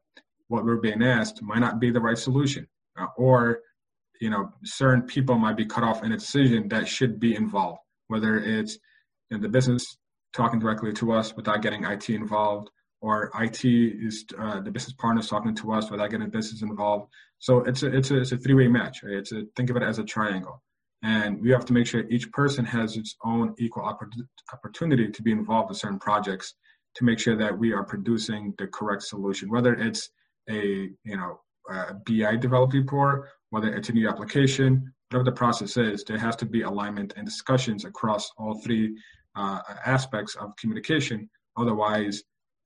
[0.48, 2.66] what we're being asked might not be the right solution,
[2.98, 3.60] uh, or
[4.20, 7.80] you know certain people might be cut off in a decision that should be involved,
[8.08, 8.78] whether it's
[9.30, 9.96] in the business
[10.32, 12.70] talking directly to us without getting IT involved,
[13.02, 17.12] or IT is uh, the business partners talking to us without getting business involved.
[17.40, 19.02] So it's a it's a, it's a three way match.
[19.02, 19.16] Right?
[19.16, 20.62] It's a think of it as a triangle,
[21.02, 23.82] and we have to make sure each person has its own equal
[24.52, 26.54] opportunity to be involved in certain projects
[26.94, 29.50] to make sure that we are producing the correct solution.
[29.50, 30.08] Whether it's
[30.48, 35.76] a you know a BI developed report, whether it's a new application, whatever the process
[35.76, 38.96] is, there has to be alignment and discussions across all three
[39.34, 41.28] uh, aspects of communication.
[41.56, 42.22] Otherwise,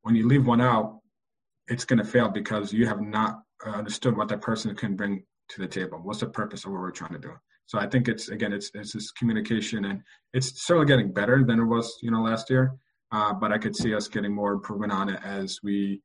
[0.06, 1.00] when you leave one out,
[1.66, 5.24] it's going to fail because you have not uh, understood what that person can bring
[5.48, 5.98] to the table.
[6.00, 7.32] What's the purpose of what we're trying to do?
[7.66, 10.00] So I think it's again, it's it's this communication, and
[10.32, 12.76] it's certainly getting better than it was, you know, last year.
[13.10, 16.00] Uh, but I could see us getting more improvement on it as we,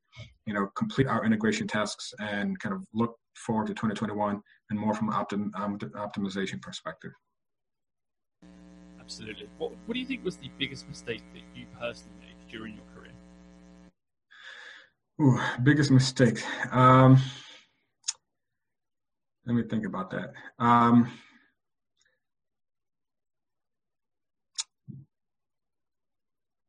[0.46, 4.94] you know, complete our integration tasks and kind of look forward to 2021 and more
[4.94, 7.12] from an optim, um, optimization perspective.
[9.00, 9.48] Absolutely.
[9.58, 12.84] What, what do you think was the biggest mistake that you personally made during your
[12.96, 13.11] career?
[15.22, 16.42] Ooh, biggest mistake.
[16.72, 17.16] Um,
[19.46, 20.32] let me think about that.
[20.58, 21.12] Um,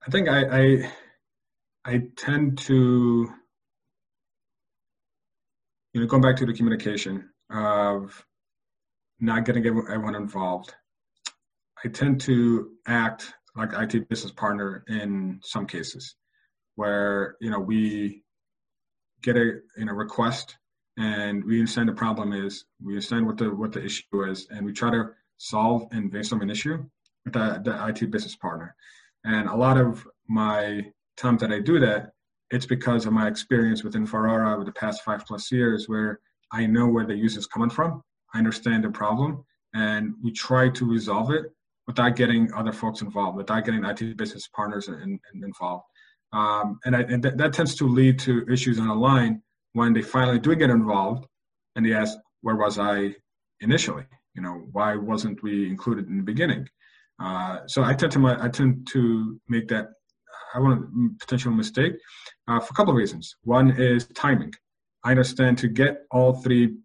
[0.05, 0.91] I think I, I,
[1.83, 3.27] I tend to
[5.93, 8.23] you know going back to the communication of
[9.19, 10.75] not getting everyone involved.
[11.83, 16.15] I tend to act like IT business partner in some cases,
[16.75, 18.21] where you know we
[19.23, 20.57] get a you know request
[20.97, 24.65] and we understand the problem is we understand what the what the issue is and
[24.65, 26.83] we try to solve and brainstorm an issue
[27.25, 28.75] with the, the IT business partner.
[29.23, 30.85] And a lot of my
[31.17, 32.11] times that I do that,
[32.51, 36.19] it's because of my experience within Ferrara over the past five plus years where
[36.51, 38.03] I know where the user is coming from.
[38.33, 41.45] I understand the problem and we try to resolve it
[41.87, 45.85] without getting other folks involved, without getting IT business partners in, in, involved.
[46.33, 49.41] Um, and, I, and th- that tends to lead to issues on the line
[49.73, 51.27] when they finally do get involved
[51.75, 53.15] and they ask, where was I
[53.61, 54.05] initially?
[54.35, 56.67] You know, why wasn't we included in the beginning?
[57.21, 59.89] Uh, so I tend to my, I tend to make that
[60.55, 61.93] I want a potential mistake
[62.47, 63.35] uh, for a couple of reasons.
[63.43, 64.53] One is timing.
[65.03, 66.75] I understand to get all three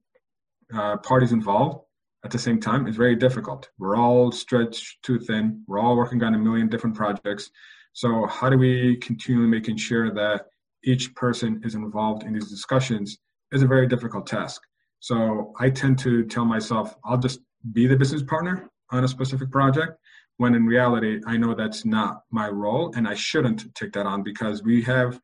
[0.75, 1.85] uh, parties involved
[2.25, 3.69] at the same time is very difficult.
[3.79, 5.63] We're all stretched too thin.
[5.67, 7.51] We're all working on a million different projects.
[7.99, 10.47] So how do we continue making sure that
[10.85, 13.19] each person is involved in these discussions
[13.51, 14.63] is a very difficult task.
[15.01, 17.41] So I tend to tell myself, I'll just
[17.73, 19.99] be the business partner on a specific project,
[20.37, 24.23] when in reality, I know that's not my role and I shouldn't take that on
[24.23, 25.19] because we have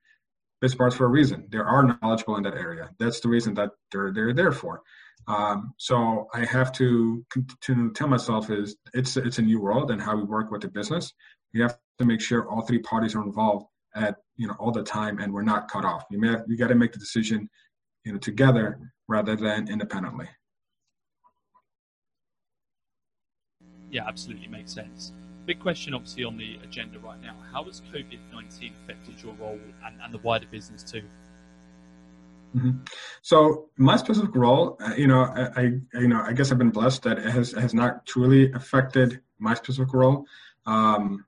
[0.60, 1.46] business partners for a reason.
[1.52, 2.90] They are knowledgeable in that area.
[2.98, 4.82] That's the reason that they're, they're there for.
[5.28, 9.90] Um, so I have to continue to tell myself is it's it's a new world
[9.92, 11.14] and how we work with the business.
[11.54, 14.82] We have to make sure all three parties are involved at you know all the
[14.82, 16.04] time and we're not cut off.
[16.10, 17.48] You may have, you got to make the decision
[18.04, 20.28] you know together rather than independently.
[23.90, 25.12] Yeah, absolutely makes sense.
[25.46, 27.36] Big question, obviously, on the agenda right now.
[27.52, 31.02] How has COVID nineteen affected your role and, and the wider business too?
[32.56, 32.78] Mm-hmm.
[33.22, 35.62] So my specific role, uh, you know, I, I,
[36.00, 39.54] you know, I guess I've been blessed that it has has not truly affected my
[39.54, 40.24] specific role.
[40.66, 41.24] Um,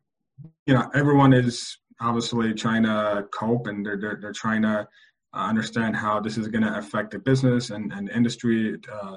[0.66, 4.86] you know, everyone is obviously trying to cope and they're, they're, they're trying to
[5.34, 9.16] uh, understand how this is going to affect the business and, and industry uh,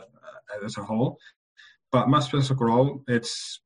[0.64, 1.18] as a whole.
[1.92, 3.62] But my specific role, it's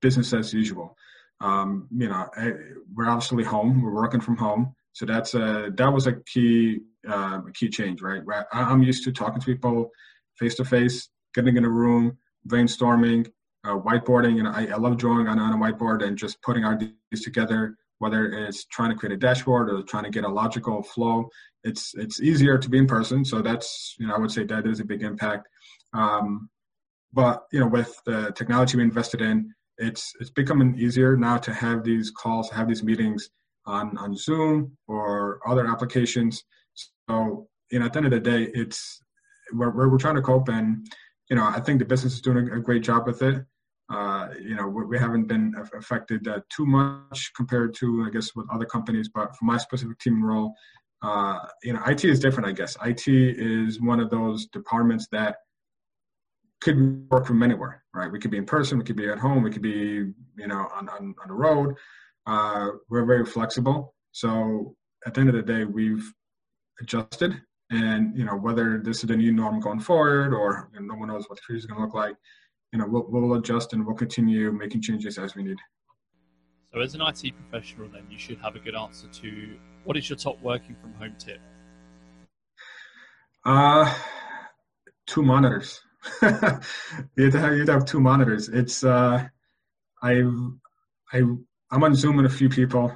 [0.00, 0.96] business as usual.
[1.40, 2.52] Um, you know, I,
[2.94, 3.82] we're obviously home.
[3.82, 8.22] We're working from home, so that's a that was a key uh, key change, right?
[8.52, 9.90] I'm used to talking to people
[10.38, 12.16] face to face, getting in a room,
[12.48, 13.26] brainstorming,
[13.64, 14.36] uh, whiteboarding.
[14.36, 17.76] You know, I, I love drawing on, on a whiteboard and just putting ideas together.
[17.98, 21.28] Whether it's trying to create a dashboard or trying to get a logical flow,
[21.62, 23.24] it's it's easier to be in person.
[23.24, 25.48] So that's you know I would say that is a big impact.
[25.92, 26.50] Um,
[27.12, 31.54] but you know, with the technology we invested in, it's it's becoming easier now to
[31.54, 33.30] have these calls, have these meetings
[33.66, 36.44] on on Zoom or other applications.
[37.08, 39.00] So you know, at the end of the day, it's
[39.52, 40.86] we're we're, trying to cope, and
[41.30, 43.44] you know, I think the business is doing a great job with it.
[43.92, 48.46] Uh, you know, we haven't been affected uh, too much compared to, I guess, with
[48.50, 49.10] other companies.
[49.14, 50.54] But for my specific team role,
[51.02, 52.48] uh, you know, IT is different.
[52.48, 55.36] I guess IT is one of those departments that
[56.62, 58.10] could work from anywhere, right?
[58.10, 60.66] We could be in person, we could be at home, we could be, you know,
[60.74, 61.74] on, on, on the road.
[62.26, 63.94] Uh, we're very flexible.
[64.12, 66.10] So at the end of the day, we've
[66.80, 67.38] adjusted.
[67.70, 71.00] And, you know, whether this is the new norm going forward or you know, no
[71.00, 72.16] one knows what the future is going to look like,
[72.74, 75.56] you know, we'll, we'll adjust and we'll continue making changes as we need.
[76.72, 80.10] So as an IT professional, then you should have a good answer to what is
[80.10, 81.38] your top working from home tip?
[83.44, 83.94] Uh,
[85.06, 85.80] two monitors.
[87.16, 88.48] you'd have you'd have two monitors.
[88.48, 89.24] It's uh,
[90.02, 90.22] I
[91.12, 91.18] I
[91.70, 92.92] I'm on Zoom with a few people,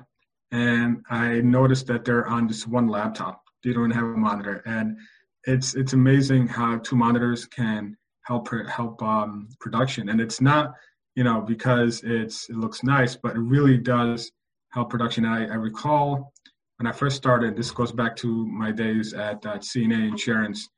[0.51, 3.43] and I noticed that they're on just one laptop.
[3.63, 4.99] They don't have a monitor, and
[5.45, 7.97] it's it's amazing how two monitors can
[8.29, 10.11] help help um, production.
[10.11, 10.75] And it's not
[11.17, 14.31] you know because it's it looks nice, but it really does
[14.71, 15.25] help production.
[15.25, 16.33] I, I recall
[16.77, 17.57] when I first started.
[17.57, 20.69] This goes back to my days at uh, CNA Insurance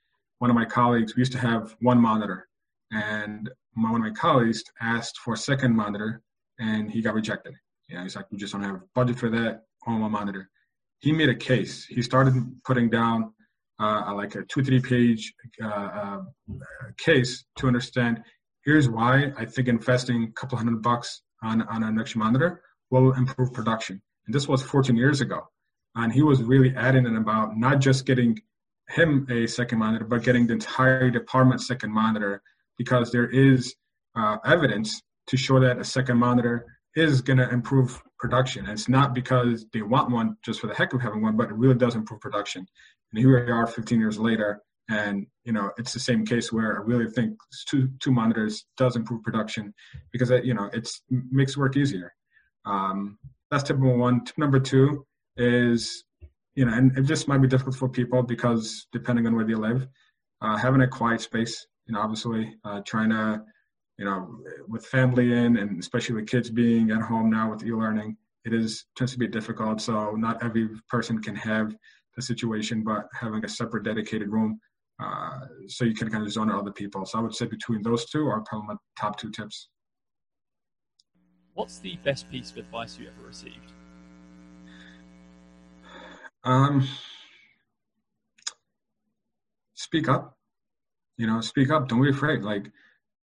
[0.41, 2.49] one of my colleagues, we used to have one monitor,
[2.93, 6.23] and my, one of my colleagues asked for a second monitor,
[6.59, 7.55] and he got rejected.
[7.91, 10.49] Know, he's like, we just don't have budget for that one monitor.
[11.01, 11.85] He made a case.
[11.85, 12.35] He started
[12.65, 13.35] putting down
[13.81, 16.21] uh, like a two, three page uh, uh,
[16.99, 18.23] case to understand
[18.65, 23.13] here's why I think investing a couple hundred bucks on, on an extra monitor will
[23.15, 24.01] improve production.
[24.27, 25.41] And this was 14 years ago.
[25.95, 28.39] And he was really adamant about not just getting
[28.91, 32.43] him a second monitor, but getting the entire department second monitor
[32.77, 33.75] because there is
[34.17, 36.67] uh, evidence to show that a second monitor
[36.97, 38.65] is going to improve production.
[38.65, 41.49] And it's not because they want one just for the heck of having one, but
[41.51, 42.67] it really does improve production.
[43.13, 46.77] And here we are 15 years later, and you know it's the same case where
[46.77, 47.37] I really think
[47.69, 49.73] two two monitors does improve production
[50.13, 52.13] because it, you know it makes work easier.
[52.65, 53.19] Um,
[53.51, 54.25] that's tip number one.
[54.25, 56.05] Tip number two is
[56.55, 59.55] you know, and it just might be difficult for people because depending on where they
[59.55, 59.87] live,
[60.43, 63.43] uh, having a quiet space, you know, obviously uh, trying to,
[63.99, 68.17] you know, with family in and especially with kids being at home now with e-learning,
[68.45, 69.81] it is tends to be difficult.
[69.81, 71.75] So not every person can have
[72.17, 74.59] the situation, but having a separate dedicated room
[75.03, 77.07] uh, so you can kind of zone out other people.
[77.07, 79.69] So I would say between those two are probably my top two tips.
[81.55, 83.73] What's the best piece of advice you ever received?
[86.45, 86.87] Um,
[89.75, 90.37] speak up.
[91.17, 91.89] You know, speak up.
[91.89, 92.43] Don't be afraid.
[92.43, 92.71] Like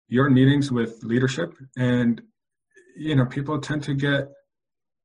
[0.09, 2.21] you're in meetings with leadership, and
[2.97, 4.29] you know people tend to get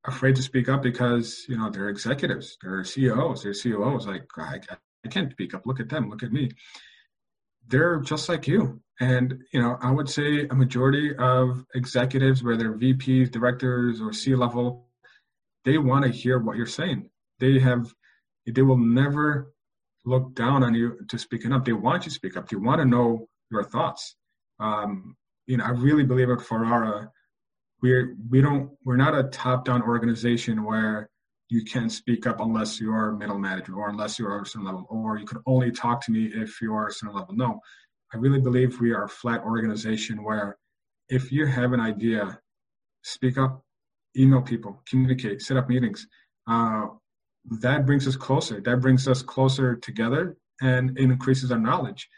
[0.06, 4.06] afraid to speak up because you know they're executives, they're CEOs, they're COOs.
[4.06, 4.60] Like I,
[5.04, 5.66] I can't speak up.
[5.66, 6.10] Look at them.
[6.10, 6.50] Look at me.
[7.68, 8.80] They're just like you.
[9.00, 14.34] And you know, I would say a majority of executives, whether VPs, directors, or C
[14.34, 14.88] level,
[15.64, 17.92] they want to hear what you're saying they have
[18.46, 19.52] they will never
[20.04, 21.64] look down on you to speaking up.
[21.64, 22.48] They want you to speak up.
[22.48, 24.14] They want to know your thoughts.
[24.60, 25.16] Um,
[25.46, 27.10] you know, I really believe at Ferrara,
[27.82, 31.10] we're we don't we're not a top-down organization where
[31.48, 35.18] you can speak up unless you're middle manager or unless you're a certain level, or
[35.18, 37.34] you can only talk to me if you're a certain level.
[37.34, 37.60] No,
[38.12, 40.56] I really believe we are a flat organization where
[41.08, 42.40] if you have an idea,
[43.02, 43.62] speak up,
[44.16, 46.06] email people, communicate, set up meetings.
[46.48, 46.86] Uh,
[47.60, 48.60] that brings us closer.
[48.60, 52.08] That brings us closer together and it increases our knowledge.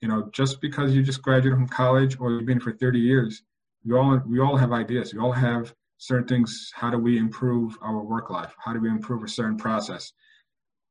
[0.00, 3.42] You know, just because you just graduated from college or you've been for 30 years,
[3.84, 5.14] we all we all have ideas.
[5.14, 6.70] We all have certain things.
[6.74, 8.54] How do we improve our work life?
[8.64, 10.12] How do we improve a certain process?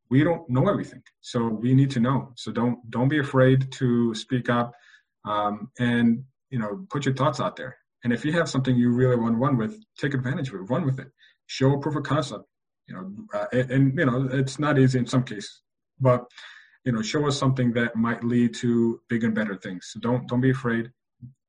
[0.09, 2.33] We don't know everything, so we need to know.
[2.35, 4.73] So don't don't be afraid to speak up,
[5.25, 7.77] um, and you know, put your thoughts out there.
[8.03, 10.69] And if you have something you really want to run with, take advantage of it.
[10.69, 11.07] Run with it.
[11.47, 12.45] Show a proof of concept
[12.91, 15.61] you know, uh, and, and, you know, it's not easy in some cases,
[15.99, 16.25] but
[16.85, 19.89] you know, show us something that might lead to big and better things.
[19.91, 20.91] So don't don't be afraid.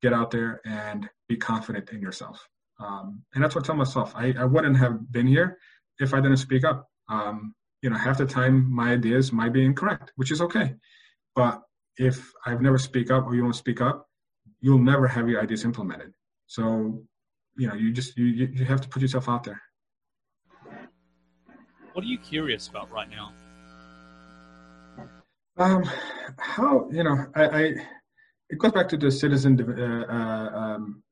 [0.02, 2.46] Get out there and be confident in yourself.
[2.80, 4.12] Um, and that's what I tell myself.
[4.16, 5.58] I, I wouldn't have been here
[5.98, 6.88] if I didn't speak up.
[7.08, 10.74] Um, you know, half the time my ideas might be incorrect, which is okay.
[11.34, 11.62] But
[11.96, 14.08] if I've never speak up or you don't speak up,
[14.60, 16.12] you'll never have your ideas implemented.
[16.46, 17.02] So,
[17.56, 19.60] you know, you just you you have to put yourself out there.
[21.92, 23.32] What are you curious about right now?
[25.58, 25.84] Um,
[26.38, 27.74] how you know, I, I
[28.52, 31.02] it goes back to the citizen, uh, uh, um,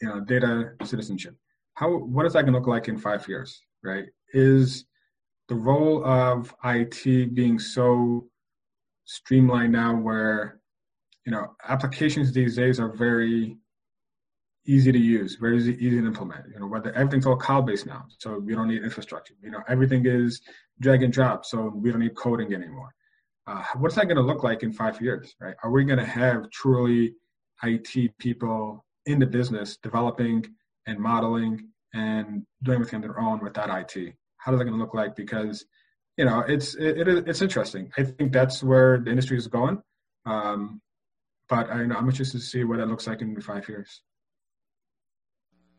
[0.00, 1.36] you know, data citizenship.
[1.74, 3.60] How what is that going to look like in five years?
[3.84, 4.06] Right?
[4.32, 4.86] Is
[5.48, 8.26] the role of IT being so
[9.04, 10.60] streamlined now, where
[11.26, 13.58] you know applications these days are very
[14.66, 16.46] easy to use, very easy, easy to implement.
[16.54, 19.34] You know, whether everything's all cloud based now, so we don't need infrastructure.
[19.42, 20.40] You know, everything is
[20.80, 22.94] drag and drop, so we don't need coding anymore.
[23.46, 25.34] Uh, what's that going to look like in five years?
[25.40, 25.54] Right?
[25.62, 27.14] Are we going to have truly
[27.62, 30.44] IT people in the business developing
[30.86, 34.14] and modeling and doing everything on their own without IT?
[34.38, 35.16] How is that going to look like?
[35.16, 35.64] Because
[36.16, 37.90] you know, it's it, it, it's interesting.
[37.96, 39.82] I think that's where the industry is going.
[40.26, 40.80] Um,
[41.48, 44.02] but I, I'm interested to see what that looks like in five years.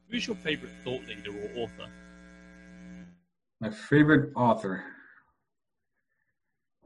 [0.10, 1.90] Who's your favorite thought leader or author?
[3.62, 4.84] My favorite author.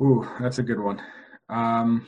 [0.02, 1.02] Ooh, that's a good one.
[1.50, 2.08] Um,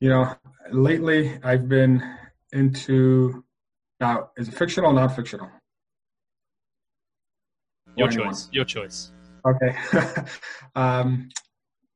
[0.00, 0.34] you know,
[0.70, 2.02] lately I've been
[2.52, 3.44] into
[4.00, 5.50] now is it fictional or non-fictional?
[7.96, 8.48] Your choice.
[8.52, 9.10] Your choice.
[9.46, 9.76] Okay.
[10.74, 11.30] um,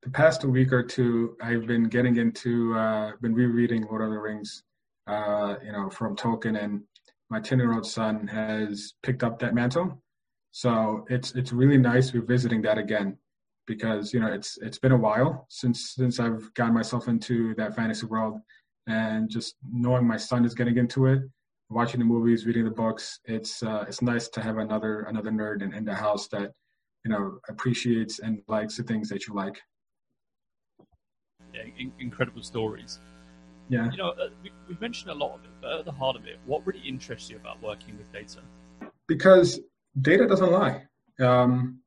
[0.03, 4.18] the past week or two, I've been getting into, uh, been rereading Lord of the
[4.18, 4.62] Rings
[5.07, 6.82] uh, you know, from Tolkien, and
[7.28, 10.03] my ten-year-old son has picked up that mantle.
[10.53, 13.16] So it's it's really nice revisiting that again,
[13.66, 17.76] because you know it's it's been a while since since I've gotten myself into that
[17.76, 18.40] fantasy world,
[18.86, 21.22] and just knowing my son is getting into it,
[21.68, 25.62] watching the movies, reading the books, it's uh, it's nice to have another another nerd
[25.62, 26.53] in, in the house that
[27.05, 29.61] you know appreciates and likes the things that you like.
[31.55, 33.01] Yeah, in- incredible stories.
[33.68, 33.88] Yeah.
[33.90, 36.26] You know, uh, we, have mentioned a lot of it, but at the heart of
[36.26, 38.40] it, what really interests you about working with data?
[39.07, 39.61] Because
[40.01, 40.86] data doesn't lie.
[41.18, 41.80] Um,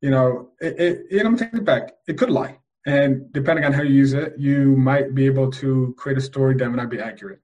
[0.00, 1.92] you know, it, it, you know, I'm taking it back.
[2.06, 2.58] It could lie.
[2.86, 6.54] And depending on how you use it, you might be able to create a story
[6.54, 7.40] that might not be accurate.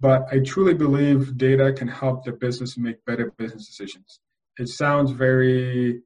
[0.00, 4.20] But I truly believe data can help the business make better business decisions.
[4.58, 6.02] It sounds very,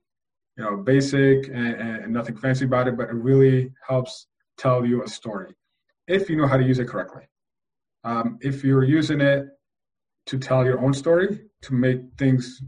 [0.56, 4.26] you know, basic and, and nothing fancy about it, but it really helps
[4.58, 5.54] tell you a story
[6.08, 7.22] if you know how to use it correctly.
[8.04, 9.46] Um, if you're using it
[10.26, 12.62] to tell your own story, to make things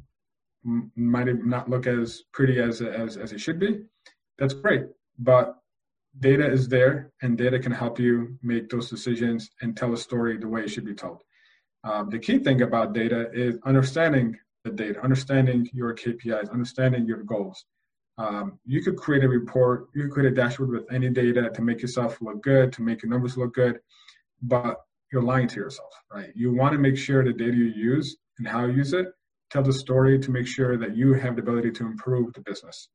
[0.65, 3.81] might not look as pretty as, as, as it should be,
[4.39, 4.87] that's great.
[5.19, 5.57] But
[6.21, 10.37] data is there, and data can help you make those decisions and tell a story
[10.37, 11.23] the way it should be told.
[11.85, 17.23] Um, the key thing about data is understanding the data, understanding your KPIs, understanding your
[17.23, 17.65] goals.
[18.19, 21.63] Um, you could create a report, you could create a dashboard with any data to
[21.63, 23.79] make yourself look good, to make your numbers look good,
[24.43, 24.77] but
[25.13, 26.31] you're lying to yourself, right?
[26.35, 29.07] You want to make sure the data you use and how you use it
[29.51, 32.89] tell the story to make sure that you have the ability to improve the business.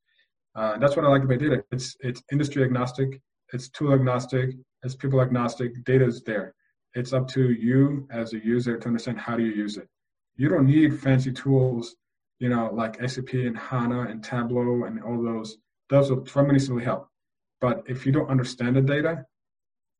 [0.54, 1.64] Uh, that's what I like about data.
[1.72, 3.20] It's it's industry agnostic,
[3.52, 4.50] it's tool agnostic,
[4.82, 5.84] it's people agnostic.
[5.84, 6.54] Data is there.
[6.94, 9.88] It's up to you as a user to understand how do you use it.
[10.36, 11.96] You don't need fancy tools
[12.38, 17.08] you know, like SAP and HANA and Tableau and all those, those will tremendously help.
[17.60, 19.24] But if you don't understand the data,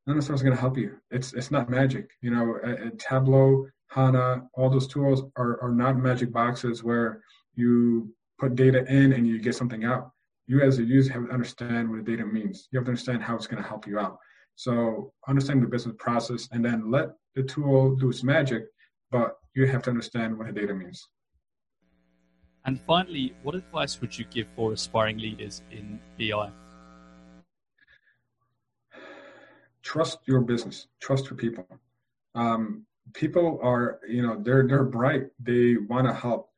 [0.06, 0.96] none of that's going to help you.
[1.10, 2.10] It's it's not magic.
[2.20, 7.22] You know, a, a Tableau, HANA, all those tools are, are not magic boxes where
[7.54, 10.10] you put data in and you get something out.
[10.48, 12.68] You as a user have to understand what the data means.
[12.72, 14.18] You have to understand how it's going to help you out.
[14.56, 18.64] So understand the business process and then let the tool do its magic,
[19.12, 21.08] but you have to understand what the data means.
[22.64, 26.50] And finally, what advice would you give for aspiring leaders in BI?
[29.82, 30.88] Trust your business.
[31.00, 31.64] Trust your people.
[32.34, 35.24] Um, people are, you know, they're they're bright.
[35.40, 36.48] They want to help.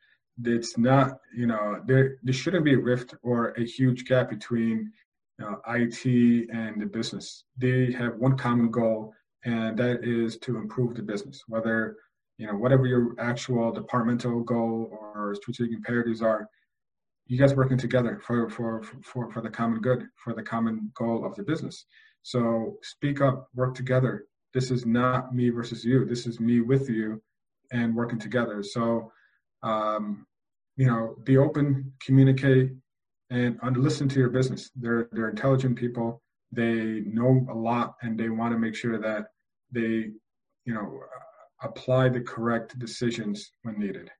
[0.44, 4.92] It's not, you know, there there shouldn't be a rift or a huge gap between
[5.42, 7.44] uh, IT and the business.
[7.56, 9.12] They have one common goal,
[9.44, 11.42] and that is to improve the business.
[11.48, 11.96] Whether
[12.38, 16.48] you know, whatever your actual departmental goal or strategic imperatives are,
[17.26, 21.24] you guys working together for, for, for, for the common good, for the common goal
[21.24, 21.86] of the business.
[22.22, 24.26] So speak up, work together.
[24.54, 26.04] This is not me versus you.
[26.04, 27.22] This is me with you
[27.72, 28.62] and working together.
[28.62, 29.12] So,
[29.62, 30.26] um,
[30.76, 32.72] you know, be open, communicate,
[33.30, 34.70] and listen to your business.
[34.76, 36.22] They're, they're intelligent people.
[36.52, 39.26] they know a lot and they want to make sure that
[39.72, 40.10] they,
[40.64, 41.00] you know,
[41.62, 44.10] apply the correct decisions when needed.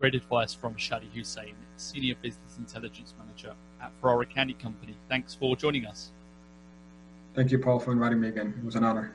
[0.00, 4.96] Great advice from Shadi Hussein, Senior Business Intelligence Manager at Ferrara Candy Company.
[5.08, 6.12] Thanks for joining us.
[7.34, 8.54] Thank you, Paul, for inviting me again.
[8.58, 9.14] It was an honor.